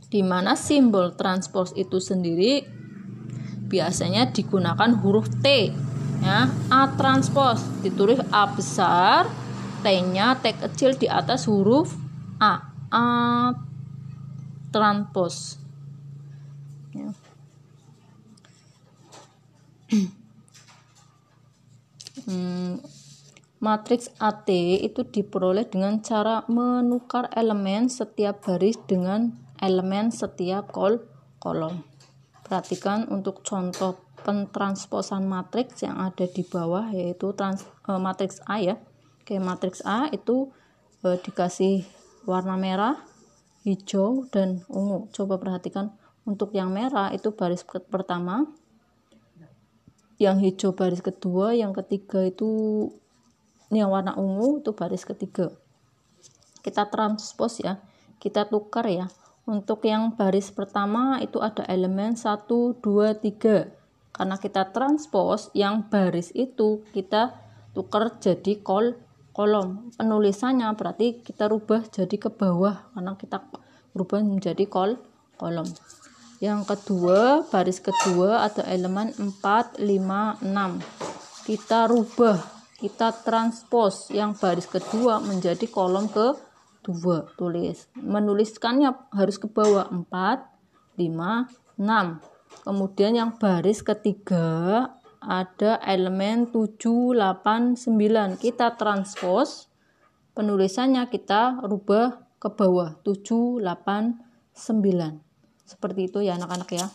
Di 0.09 0.25
mana 0.25 0.57
simbol 0.57 1.13
transpose 1.13 1.77
itu 1.77 2.01
sendiri 2.01 2.80
biasanya 3.71 4.35
digunakan 4.35 4.91
huruf 4.99 5.31
T 5.39 5.71
ya 6.21 6.51
A 6.69 6.81
transpose 6.99 7.63
ditulis 7.87 8.19
A 8.35 8.51
besar 8.51 9.31
T-nya 9.81 10.37
T 10.43 10.53
kecil 10.53 10.99
di 10.99 11.07
atas 11.07 11.47
huruf 11.47 11.95
A 12.43 12.67
A 12.91 13.07
transpose 14.75 15.57
ya. 16.93 17.15
hmm, 22.27 22.83
matriks 23.61 24.09
AT 24.21 24.49
itu 24.81 25.03
diperoleh 25.05 25.69
dengan 25.69 26.01
cara 26.03 26.43
menukar 26.49 27.29
elemen 27.35 27.91
setiap 27.93 28.45
baris 28.45 28.79
dengan 28.87 29.35
elemen 29.61 30.09
setiap 30.15 30.73
kol 30.73 31.05
kolom. 31.41 31.90
Perhatikan 32.51 33.07
untuk 33.07 33.47
contoh 33.47 34.03
pentransposan 34.27 35.23
matriks 35.23 35.87
yang 35.87 36.03
ada 36.03 36.27
di 36.27 36.43
bawah 36.43 36.91
yaitu 36.91 37.31
trans, 37.39 37.63
e, 37.87 37.95
matriks 37.95 38.43
A 38.51 38.59
ya. 38.59 38.75
Oke, 39.23 39.39
matriks 39.39 39.87
A 39.87 40.11
itu 40.11 40.51
e, 41.07 41.15
dikasih 41.23 41.87
warna 42.27 42.59
merah, 42.59 42.99
hijau 43.63 44.27
dan 44.35 44.67
ungu. 44.67 45.07
Coba 45.15 45.39
perhatikan 45.39 45.95
untuk 46.27 46.51
yang 46.51 46.75
merah 46.75 47.15
itu 47.15 47.31
baris 47.31 47.63
pertama, 47.65 48.51
yang 50.21 50.43
hijau 50.43 50.75
baris 50.75 51.01
kedua, 51.01 51.57
yang 51.57 51.73
ketiga 51.73 52.27
itu 52.27 52.51
yang 53.71 53.95
warna 53.95 54.19
ungu 54.19 54.59
itu 54.61 54.75
baris 54.75 55.07
ketiga. 55.07 55.55
Kita 56.61 56.91
transpose 56.91 57.63
ya, 57.63 57.79
kita 58.19 58.51
tukar 58.51 58.85
ya. 58.91 59.07
Untuk 59.51 59.83
yang 59.83 60.15
baris 60.15 60.55
pertama 60.55 61.19
itu 61.19 61.43
ada 61.43 61.67
elemen 61.67 62.15
1, 62.15 62.47
2, 62.47 62.79
3. 63.19 64.15
Karena 64.15 64.39
kita 64.39 64.71
transpose, 64.71 65.51
yang 65.59 65.91
baris 65.91 66.31
itu 66.39 66.87
kita 66.95 67.35
tukar 67.75 68.23
jadi 68.23 68.63
kol 68.63 68.95
kolom. 69.35 69.91
Penulisannya 69.99 70.71
berarti 70.79 71.27
kita 71.27 71.51
rubah 71.51 71.83
jadi 71.91 72.15
ke 72.15 72.31
bawah 72.31 72.95
karena 72.95 73.19
kita 73.19 73.43
rubah 73.91 74.23
menjadi 74.23 74.71
kol 74.71 75.03
kolom. 75.35 75.67
Yang 76.39 76.71
kedua, 76.71 77.43
baris 77.51 77.83
kedua 77.83 78.47
ada 78.47 78.63
elemen 78.71 79.11
4, 79.19 79.83
5, 79.83 79.83
6. 79.83 80.47
Kita 81.43 81.91
rubah, 81.91 82.39
kita 82.79 83.19
transpose 83.27 84.15
yang 84.15 84.39
baris 84.39 84.71
kedua 84.71 85.19
menjadi 85.19 85.67
kolom 85.67 86.07
ke 86.07 86.50
dua 86.81 87.29
tulis. 87.37 87.89
Menuliskannya 87.97 89.13
harus 89.13 89.37
ke 89.37 89.47
bawah 89.49 89.89
4 89.89 90.07
5 90.97 91.81
6 91.81 92.67
kemudian 92.67 93.13
yang 93.17 93.31
baris 93.39 93.81
ketiga 93.81 94.89
ada 95.21 95.81
elemen 95.85 96.49
7 96.49 97.17
8 97.17 97.77
9 97.77 98.41
kita 98.41 98.77
transpose. 98.77 99.69
Penulisannya 100.33 101.05
kita 101.13 101.61
rubah 101.67 102.25
ke 102.41 102.49
bawah 102.49 102.97
7 103.05 103.61
8 103.61 103.65
9 104.57 105.31
seperti 105.69 106.11
itu 106.11 106.19
ya 106.25 106.35
anak-anak 106.41 106.71
ya. 106.73 106.87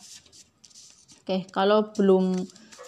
Oke 1.21 1.45
kalau 1.53 1.93
belum 1.93 2.33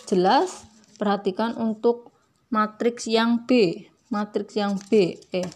jelas 0.10 0.66
perhatikan 0.98 1.54
untuk 1.56 2.12
matriks 2.50 3.06
yang 3.06 3.46
B. 3.46 3.86
Matriks 4.10 4.56
yang 4.58 4.80
B 4.90 5.20
eh 5.36 5.48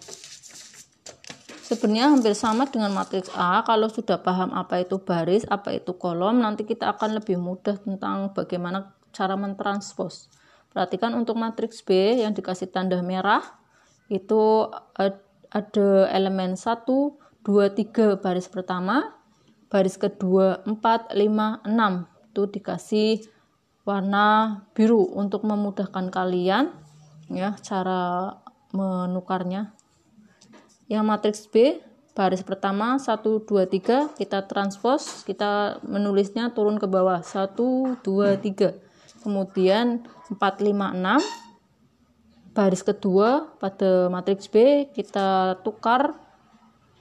Sebenarnya 1.72 2.12
hampir 2.12 2.36
sama 2.36 2.68
dengan 2.68 2.92
matriks 2.92 3.32
A. 3.32 3.63
Kalau 3.63 3.88
sudah 3.88 4.20
paham 4.20 4.51
apa 4.51 4.84
itu 4.84 5.00
baris, 5.00 5.48
apa 5.48 5.72
itu 5.72 5.96
kolom, 5.96 6.44
nanti 6.44 6.68
kita 6.68 6.92
akan 6.92 7.24
lebih 7.24 7.40
mudah 7.40 7.79
tentang 7.79 8.36
bagaimana 8.36 8.92
cara 9.16 9.40
mentranspos. 9.40 10.27
Perhatikan 10.75 11.16
untuk 11.16 11.40
matriks 11.40 11.79
B 11.79 12.20
yang 12.20 12.36
dikasih 12.36 12.75
tanda 12.75 13.00
merah, 13.00 13.40
itu 14.12 14.68
ada 15.48 16.12
elemen 16.12 16.60
1, 16.60 16.84
2, 17.40 17.40
3 17.40 18.20
baris 18.20 18.51
pertama, 18.51 19.16
baris 19.72 19.96
kedua 19.96 20.60
4, 20.68 21.16
5, 21.16 21.64
6. 21.72 22.36
Itu 22.36 22.51
dikasih 22.51 23.31
warna 23.88 24.60
biru 24.75 25.07
untuk 25.16 25.48
memudahkan 25.48 26.12
kalian 26.12 26.68
ya 27.31 27.55
cara 27.64 28.36
menukarnya 28.75 29.72
yang 30.92 31.08
matriks 31.08 31.48
B 31.48 31.80
baris 32.12 32.44
pertama 32.44 33.00
1 33.00 33.24
2 33.24 33.48
3 33.48 34.20
kita 34.20 34.44
transpose 34.44 35.24
kita 35.24 35.80
menulisnya 35.88 36.51
turun 36.51 36.75
ke 36.75 36.84
bawah 36.84 37.24
1 37.24 37.56
2 37.56 38.04
3 38.04 39.24
kemudian 39.24 40.04
4 40.27 40.36
5 40.36 40.68
6 40.68 42.51
baris 42.51 42.84
kedua 42.84 43.48
pada 43.64 44.12
matriks 44.12 44.51
B 44.51 44.92
kita 44.92 45.56
tukar 45.64 46.20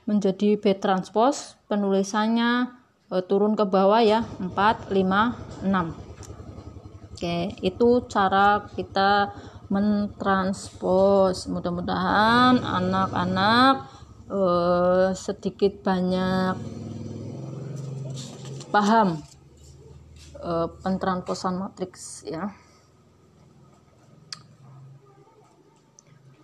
menjadi 0.06 0.54
B 0.54 0.78
transpose 0.78 1.58
penulisannya 1.66 2.70
e, 3.10 3.18
turun 3.26 3.58
ke 3.58 3.66
bawah 3.66 3.98
ya 3.98 4.22
4 4.38 4.94
5 4.94 5.66
6 5.66 5.66
oke 7.10 7.36
itu 7.66 7.88
cara 8.06 8.62
kita 8.78 9.34
mentranspos 9.70 11.46
mudah-mudahan 11.46 12.58
anak-anak 12.58 13.86
uh, 14.26 15.14
sedikit 15.14 15.78
banyak 15.86 16.58
paham 18.74 19.22
uh, 20.42 20.66
pentransposan 20.82 21.54
matriks 21.54 22.26
ya. 22.26 22.50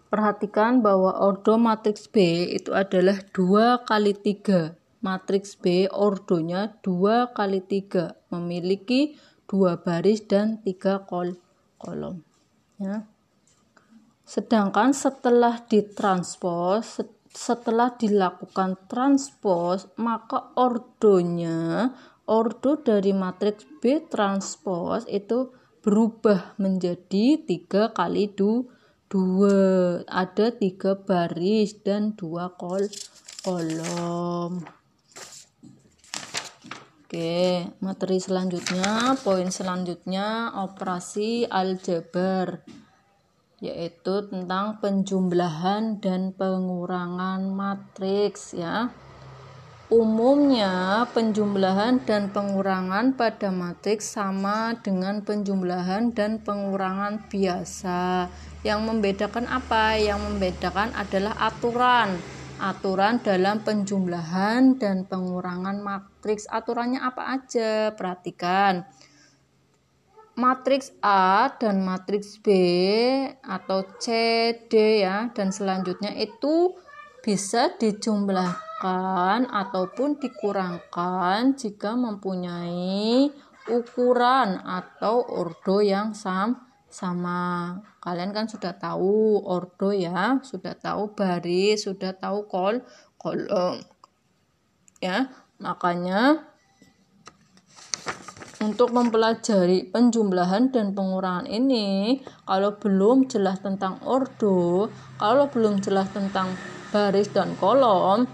Perhatikan 0.07 0.81
bahwa 0.87 1.19
ordo 1.19 1.59
matriks 1.59 2.07
B 2.07 2.47
itu 2.55 2.71
adalah 2.71 3.19
dua 3.35 3.83
kali 3.83 4.15
tiga. 4.15 4.79
Matriks 5.03 5.59
B 5.59 5.91
ordonya 5.91 6.79
dua 6.79 7.35
kali 7.35 7.59
tiga 7.59 8.15
memiliki 8.31 9.19
dua 9.51 9.83
baris 9.83 10.23
dan 10.27 10.63
tiga 10.63 11.03
kol 11.07 11.39
kolom 11.79 12.27
ya 12.81 13.09
Sedangkan 14.27 14.91
setelah 14.91 15.63
ditranspos, 15.71 16.99
setelah 17.31 17.95
dilakukan 17.95 18.75
transpos, 18.91 19.87
maka 19.95 20.51
ordonya, 20.59 21.95
ordo 22.27 22.83
dari 22.83 23.15
matriks 23.15 23.63
B 23.79 24.03
transpos 24.11 25.07
itu 25.07 25.55
berubah 25.79 26.59
menjadi 26.59 27.39
tiga 27.47 27.95
kali 27.95 28.27
du, 28.35 28.67
dua. 29.07 30.03
Ada 30.11 30.59
tiga 30.59 30.99
baris 30.99 31.79
dan 31.87 32.19
dua 32.19 32.51
kol 32.59 32.91
kolom. 33.47 34.67
Oke 37.07 37.71
materi 37.79 38.19
selanjutnya 38.19 39.15
poin 39.23 39.47
selanjutnya 39.55 40.51
operasi 40.59 41.47
aljabar 41.47 42.67
yaitu 43.65 44.29
tentang 44.29 44.77
penjumlahan 44.85 45.97
dan 46.05 46.37
pengurangan 46.37 47.41
matriks 47.49 48.53
ya. 48.53 48.93
Umumnya 49.87 51.07
penjumlahan 51.15 52.03
dan 52.03 52.35
pengurangan 52.35 53.15
pada 53.15 53.55
matriks 53.55 54.19
sama 54.19 54.75
dengan 54.83 55.23
penjumlahan 55.23 56.11
dan 56.11 56.43
pengurangan 56.43 57.23
biasa. 57.31 58.27
Yang 58.67 58.81
membedakan 58.83 59.47
apa? 59.47 59.95
Yang 59.95 60.27
membedakan 60.27 60.91
adalah 60.91 61.39
aturan. 61.39 62.19
Aturan 62.59 63.23
dalam 63.23 63.63
penjumlahan 63.63 64.75
dan 64.75 65.07
pengurangan 65.07 65.79
matriks. 65.79 66.51
Aturannya 66.51 66.99
apa 67.07 67.39
aja? 67.39 67.95
Perhatikan 67.95 68.91
matriks 70.37 70.93
A 71.01 71.49
dan 71.57 71.81
matriks 71.81 72.37
B 72.45 72.53
atau 73.41 73.89
C, 73.97 74.07
D 74.69 75.03
ya 75.03 75.33
dan 75.33 75.49
selanjutnya 75.49 76.13
itu 76.13 76.77
bisa 77.25 77.75
dijumlahkan 77.75 79.49
ataupun 79.49 80.21
dikurangkan 80.21 81.57
jika 81.57 81.97
mempunyai 81.97 83.33
ukuran 83.67 84.63
atau 84.63 85.27
ordo 85.27 85.83
yang 85.83 86.15
sam 86.15 86.55
sama. 86.87 87.75
Kalian 87.99 88.31
kan 88.31 88.47
sudah 88.47 88.79
tahu 88.79 89.43
ordo 89.43 89.91
ya, 89.91 90.39
sudah 90.47 90.79
tahu 90.79 91.17
baris, 91.19 91.83
sudah 91.89 92.15
tahu 92.15 92.47
kol 92.47 92.79
kolom. 93.19 93.83
Ya, 95.03 95.29
makanya 95.59 96.47
untuk 98.61 98.93
mempelajari 98.97 99.93
penjumlahan 99.93 100.73
dan 100.73 100.97
pengurangan 100.97 101.45
ini 101.45 102.21
kalau 102.49 102.77
belum 102.81 103.29
jelas 103.29 103.61
tentang 103.61 104.01
ordo 104.05 104.89
kalau 105.21 105.53
belum 105.53 105.85
jelas 105.85 106.09
tentang 106.13 106.57
baris 106.89 107.29
dan 107.29 107.53
kolom 107.61 108.25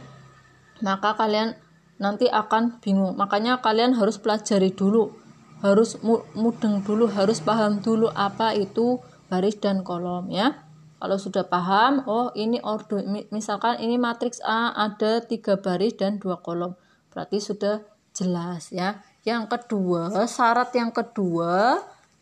maka 0.82 1.14
kalian 1.14 1.54
nanti 2.02 2.26
akan 2.26 2.82
bingung. 2.82 3.14
Makanya 3.14 3.62
kalian 3.62 3.94
harus 3.94 4.18
pelajari 4.18 4.74
dulu 4.74 5.14
harus 5.62 5.94
mudeng 6.34 6.82
dulu 6.82 7.06
harus 7.06 7.38
paham 7.38 7.78
dulu 7.78 8.10
apa 8.10 8.50
itu 8.58 8.98
baris 9.30 9.58
dan 9.62 9.86
kolom 9.86 10.26
ya. 10.30 10.66
Kalau 11.02 11.18
sudah 11.18 11.46
paham 11.46 12.02
oh 12.06 12.30
ini 12.34 12.62
ordo 12.62 12.98
misalkan 13.30 13.78
ini 13.82 13.98
matriks 13.98 14.42
A 14.42 14.74
ada 14.74 15.22
tiga 15.22 15.58
baris 15.58 15.94
dan 15.94 16.18
dua 16.18 16.42
kolom. 16.42 16.74
Berarti 17.14 17.38
sudah 17.38 17.82
jelas 18.10 18.74
ya 18.74 19.02
yang 19.22 19.46
kedua 19.46 20.26
syarat 20.26 20.74
yang 20.74 20.90
kedua 20.90 21.78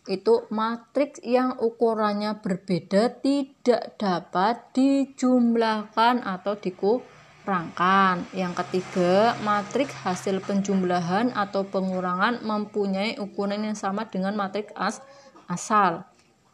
itu 0.09 0.49
matriks 0.49 1.21
yang 1.23 1.61
ukurannya 1.61 2.41
berbeda 2.41 3.21
tidak 3.21 3.95
dapat 4.01 4.59
dijumlahkan 4.73 6.25
atau 6.25 6.57
diku 6.57 7.05
rangkan. 7.45 8.25
Yang 8.33 8.65
ketiga, 8.65 9.37
matriks 9.45 9.97
hasil 10.07 10.41
penjumlahan 10.45 11.33
atau 11.37 11.67
pengurangan 11.67 12.41
mempunyai 12.41 13.21
ukuran 13.21 13.71
yang 13.71 13.79
sama 13.79 14.09
dengan 14.09 14.37
matriks 14.39 14.73
as 14.77 15.05
asal. 15.51 16.07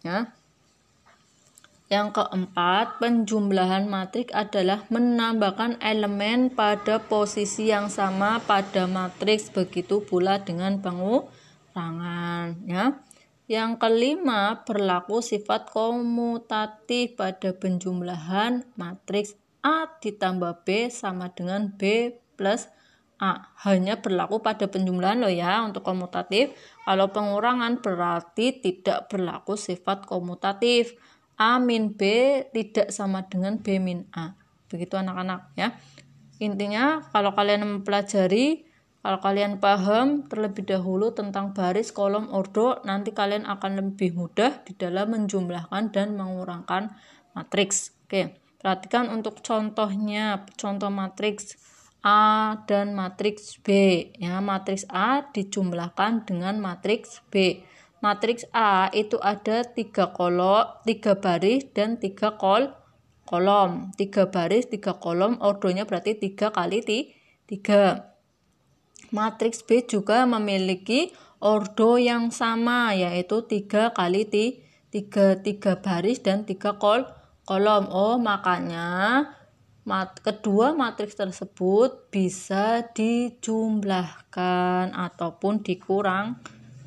Ya. 0.03 0.33
Yang 1.87 2.19
keempat, 2.19 2.99
penjumlahan 2.99 3.87
matriks 3.87 4.35
adalah 4.35 4.83
menambahkan 4.91 5.79
elemen 5.79 6.51
pada 6.51 6.99
posisi 6.99 7.71
yang 7.71 7.87
sama 7.87 8.43
pada 8.43 8.91
matriks 8.91 9.55
begitu 9.55 10.03
pula 10.03 10.43
dengan 10.43 10.83
pengurangan 10.83 12.59
ya. 12.67 12.99
Yang 13.47 13.79
kelima, 13.79 14.67
berlaku 14.67 15.23
sifat 15.23 15.71
komutatif 15.71 17.15
pada 17.15 17.55
penjumlahan 17.55 18.67
matriks 18.75 19.39
A 19.63 19.87
ditambah 20.03 20.67
B 20.67 20.91
sama 20.91 21.31
dengan 21.31 21.71
B 21.71 22.11
plus 22.35 22.67
A. 23.23 23.55
Hanya 23.63 24.03
berlaku 24.03 24.43
pada 24.43 24.67
penjumlahan 24.67 25.23
loh 25.23 25.31
ya 25.31 25.63
untuk 25.63 25.87
komutatif. 25.87 26.51
Kalau 26.83 27.15
pengurangan 27.15 27.79
berarti 27.79 28.59
tidak 28.59 29.07
berlaku 29.07 29.55
sifat 29.55 30.03
komutatif. 30.11 30.99
A 31.37 31.61
min 31.61 31.93
B 31.93 32.03
tidak 32.53 32.93
sama 32.93 33.29
dengan 33.29 33.61
B 33.61 33.77
min 33.81 34.09
A. 34.17 34.37
Begitu 34.67 34.97
anak-anak 34.97 35.53
ya. 35.57 35.77
Intinya 36.41 37.05
kalau 37.13 37.33
kalian 37.33 37.65
mempelajari 37.65 38.67
kalau 39.07 39.23
kalian 39.23 39.63
paham 39.63 40.27
terlebih 40.27 40.67
dahulu 40.67 41.15
tentang 41.15 41.55
baris, 41.55 41.95
kolom, 41.95 42.27
ordo, 42.35 42.83
nanti 42.83 43.15
kalian 43.15 43.47
akan 43.47 43.79
lebih 43.79 44.19
mudah 44.19 44.67
di 44.67 44.75
dalam 44.75 45.15
menjumlahkan 45.15 45.95
dan 45.95 46.19
mengurangkan 46.19 46.91
matriks. 47.31 47.95
Oke. 48.03 48.35
Perhatikan 48.59 49.07
untuk 49.15 49.47
contohnya, 49.47 50.43
contoh 50.59 50.91
matriks 50.91 51.55
A 52.03 52.59
dan 52.67 52.99
matriks 52.99 53.63
B. 53.63 54.11
Ya, 54.19 54.43
matriks 54.43 54.83
A 54.91 55.23
dijumlahkan 55.31 56.27
dengan 56.27 56.59
matriks 56.59 57.23
B. 57.31 57.63
Matriks 58.05 58.45
A 58.53 58.93
itu 58.93 59.17
ada 59.25 59.65
tiga 59.65 60.13
kolom, 60.13 60.69
tiga 60.85 61.17
baris 61.17 61.65
dan 61.73 61.97
tiga 61.97 62.37
kol 62.37 62.69
kolom. 63.25 63.91
Tiga 63.97 64.29
baris, 64.29 64.69
tiga 64.69 65.01
kolom, 65.01 65.41
ordonya 65.41 65.89
berarti 65.89 66.21
tiga 66.21 66.53
kali 66.53 66.85
tiga. 67.49 68.13
Matriks 69.11 69.65
B 69.65 69.89
juga 69.89 70.29
memiliki 70.29 71.17
ordo 71.41 71.97
yang 71.97 72.29
sama 72.35 72.93
yaitu 72.93 73.47
tiga 73.49 73.97
kali 73.97 74.29
tiga 74.93 75.41
tiga 75.41 75.81
baris 75.81 76.21
dan 76.21 76.45
tiga 76.45 76.77
kol 76.77 77.09
kolom. 77.49 77.89
Oh, 77.89 78.21
makanya 78.21 79.25
mat 79.87 80.19
kedua 80.19 80.75
matriks 80.75 81.15
tersebut 81.15 82.11
bisa 82.11 82.91
dijumlahkan 82.91 84.91
ataupun 84.91 85.63
dikurang 85.63 86.43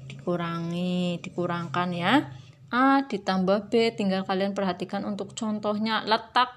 dikurangi, 0.10 1.22
dikurangkan 1.22 1.90
ya. 1.94 2.28
A 2.70 3.06
ditambah 3.06 3.70
B 3.70 3.94
tinggal 3.94 4.26
kalian 4.26 4.54
perhatikan 4.58 5.06
untuk 5.06 5.34
contohnya 5.34 6.06
letak 6.06 6.50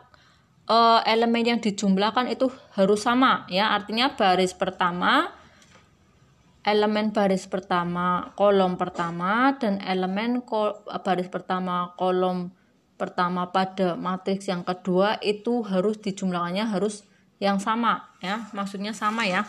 uh, 0.69 1.01
elemen 1.05 1.57
yang 1.57 1.61
dijumlahkan 1.61 2.33
itu 2.33 2.49
harus 2.75 3.05
sama 3.05 3.45
ya. 3.53 3.77
Artinya 3.77 4.17
baris 4.17 4.57
pertama 4.57 5.33
elemen 6.63 7.11
baris 7.11 7.51
pertama 7.51 8.31
kolom 8.39 8.79
pertama 8.79 9.55
dan 9.59 9.83
elemen 9.83 10.47
kol 10.47 10.79
baris 11.03 11.27
pertama 11.27 11.91
kolom 11.99 12.55
pertama 12.95 13.51
pada 13.51 13.99
matriks 13.99 14.47
yang 14.47 14.63
kedua 14.63 15.19
itu 15.27 15.67
harus 15.67 15.99
dijumlahkannya 15.99 16.71
harus 16.71 17.03
yang 17.43 17.59
sama 17.59 18.15
ya 18.23 18.47
maksudnya 18.55 18.95
sama 18.95 19.27
ya 19.27 19.43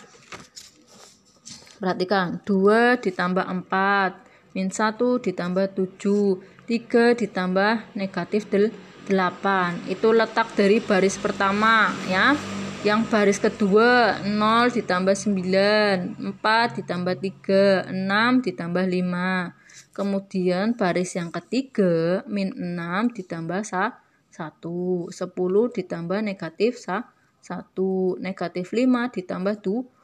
perhatikan 1.83 2.39
2 2.47 3.03
ditambah 3.03 3.43
4 3.43 4.55
min 4.55 4.71
1 4.71 4.95
ditambah 5.19 5.75
7 5.75 6.63
3 6.63 7.19
ditambah 7.19 7.91
negatif 7.99 8.47
8 8.47 9.91
itu 9.91 10.07
letak 10.15 10.47
dari 10.55 10.79
baris 10.79 11.19
pertama 11.19 11.91
ya. 12.07 12.39
Yang 12.87 13.01
baris 13.11 13.39
kedua 13.39 14.19
0 14.23 14.71
ditambah 14.71 15.11
9 15.11 16.39
4 16.39 16.79
ditambah 16.79 17.15
3 17.19 17.91
6 17.91 18.47
ditambah 18.47 18.85
5 18.87 19.63
Kemudian 19.93 20.73
baris 20.73 21.13
yang 21.19 21.29
ketiga 21.29 22.23
min 22.31 22.51
6 22.51 23.15
ditambah 23.19 23.61
1 23.63 23.91
10 24.35 25.11
ditambah 25.77 26.19
negatif 26.23 26.79
1 26.79 27.03
negatif 28.23 28.65
5 28.71 29.15
ditambah 29.15 29.55
2 29.63 30.02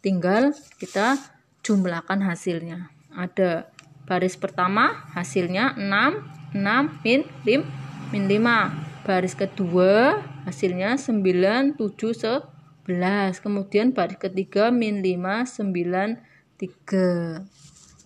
tinggal 0.00 0.56
kita 0.80 1.18
jumlahkan 1.62 2.24
hasilnya. 2.24 2.90
Ada 3.12 3.68
baris 4.08 4.40
pertama 4.40 5.04
hasilnya 5.12 5.76
6 5.76 6.56
6 6.56 7.04
min 7.04 7.20
5 7.44 8.12
min 8.12 8.24
5 8.24 9.04
baris 9.04 9.36
kedua 9.36 10.24
hasilnya 10.48 10.96
9 10.96 11.76
7 11.76 12.88
11 12.88 13.44
kemudian 13.44 13.92
baris 13.92 14.16
ketiga 14.16 14.72
min 14.72 15.04
5 15.04 15.60
9 15.60 16.24
3 16.56 17.58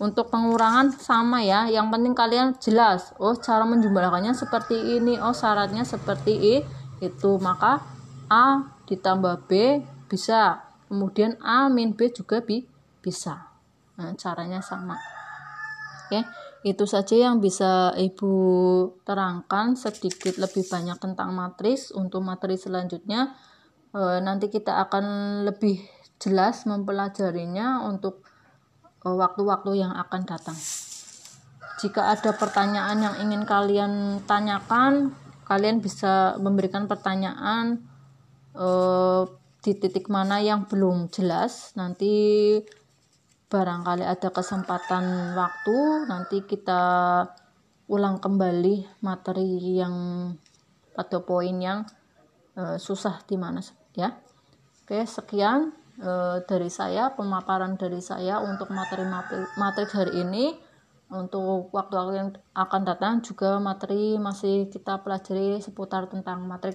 untuk 0.02 0.34
pengurangan 0.34 0.90
sama 0.98 1.46
ya. 1.46 1.70
Yang 1.70 1.86
penting 1.94 2.14
kalian 2.18 2.48
jelas. 2.58 3.14
Oh 3.22 3.38
cara 3.38 3.62
menjumlahkannya 3.62 4.34
seperti 4.34 4.98
ini. 4.98 5.14
Oh 5.22 5.30
syaratnya 5.30 5.86
seperti 5.86 6.58
itu. 6.98 7.30
Maka 7.38 7.78
A 8.26 8.66
ditambah 8.90 9.46
B 9.46 9.78
bisa 10.10 10.71
kemudian 10.92 11.40
A 11.40 11.72
min 11.72 11.96
B 11.96 12.12
juga 12.12 12.44
bi 12.44 12.68
bisa. 13.00 13.48
Nah, 13.96 14.12
caranya 14.20 14.60
sama. 14.60 15.00
Oke 16.04 16.20
itu 16.62 16.86
saja 16.86 17.18
yang 17.18 17.42
bisa 17.42 17.90
ibu 17.98 18.30
terangkan 19.02 19.74
sedikit 19.74 20.36
lebih 20.36 20.68
banyak 20.68 21.00
tentang 21.00 21.32
matris. 21.32 21.90
Untuk 21.90 22.22
materi 22.22 22.54
selanjutnya 22.54 23.34
e, 23.90 24.22
nanti 24.22 24.46
kita 24.46 24.78
akan 24.86 25.04
lebih 25.42 25.82
jelas 26.22 26.62
mempelajarinya 26.70 27.82
untuk 27.82 28.22
Eh, 29.02 29.10
waktu-waktu 29.10 29.82
yang 29.82 29.90
akan 29.98 30.22
datang. 30.22 30.54
Jika 31.82 32.14
ada 32.14 32.30
pertanyaan 32.38 33.02
yang 33.02 33.16
ingin 33.18 33.42
kalian 33.42 34.22
tanyakan, 34.30 35.10
kalian 35.42 35.82
bisa 35.82 36.38
memberikan 36.38 36.86
pertanyaan 36.86 37.82
uh, 38.54 39.26
di 39.62 39.72
titik 39.78 40.10
mana 40.10 40.42
yang 40.42 40.66
belum 40.66 41.08
jelas. 41.14 41.72
Nanti 41.78 42.12
barangkali 43.46 44.02
ada 44.02 44.28
kesempatan 44.34 45.38
waktu, 45.38 46.10
nanti 46.10 46.42
kita 46.42 46.82
ulang 47.86 48.18
kembali 48.18 49.04
materi 49.06 49.78
yang 49.78 49.94
pada 50.92 51.22
poin 51.22 51.56
yang 51.56 51.86
uh, 52.58 52.76
susah 52.76 53.22
di 53.24 53.38
mana 53.38 53.62
ya. 53.94 54.18
Oke, 54.82 55.06
sekian 55.06 55.70
e, 55.94 56.42
dari 56.42 56.66
saya 56.66 57.14
pemaparan 57.14 57.78
dari 57.78 58.02
saya 58.02 58.42
untuk 58.42 58.68
materi 58.74 59.06
materi 59.54 59.86
hari 59.94 60.12
ini 60.26 60.44
untuk 61.12 61.70
waktu-waktu 61.70 62.14
yang 62.18 62.30
akan 62.56 62.82
datang 62.82 63.20
juga 63.22 63.62
materi 63.62 64.16
masih 64.16 64.72
kita 64.72 65.04
pelajari 65.04 65.60
seputar 65.62 66.10
tentang 66.10 66.42
materi 66.48 66.74